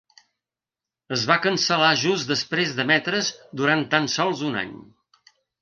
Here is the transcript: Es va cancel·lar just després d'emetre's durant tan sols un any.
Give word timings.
Es 1.17 1.25
va 1.31 1.37
cancel·lar 1.43 1.91
just 2.05 2.31
després 2.33 2.73
d'emetre's 2.81 3.31
durant 3.63 3.87
tan 3.95 4.11
sols 4.19 4.43
un 4.53 4.63
any. 4.67 4.77